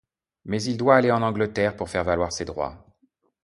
[0.45, 2.87] Mais il doit aller en Angleterre pour faire valoir ses droits.